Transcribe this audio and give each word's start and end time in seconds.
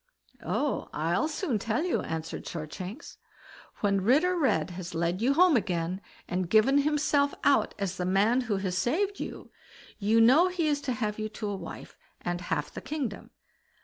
"Oh, 0.43 0.89
I'll 0.93 1.27
soon 1.27 1.59
tell 1.59 1.83
you", 1.83 2.01
answered 2.01 2.47
Shortshanks. 2.47 3.17
"When 3.81 4.01
Ritter 4.01 4.35
Red 4.35 4.71
has 4.71 4.95
led 4.95 5.21
you 5.21 5.35
home 5.35 5.55
again, 5.55 6.01
and 6.27 6.49
given 6.49 6.79
himself 6.79 7.35
out 7.43 7.75
as 7.77 7.97
the 7.97 8.05
man 8.05 8.41
who 8.49 8.57
has 8.57 8.75
saved 8.75 9.19
you, 9.19 9.51
you 9.99 10.19
know 10.19 10.47
he 10.47 10.67
is 10.67 10.81
to 10.89 10.93
have 10.93 11.19
you 11.19 11.29
to 11.29 11.53
wife, 11.55 11.99
and 12.19 12.41
half 12.41 12.71
the 12.71 12.81
kingdom. 12.81 13.29